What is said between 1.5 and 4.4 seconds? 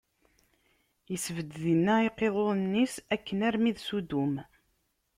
dinna iqiḍunen-is, akken armi d Sudum.